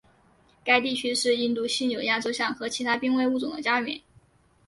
[0.63, 4.01] 该地区是印度犀牛亚洲象和其他濒危物种的家园。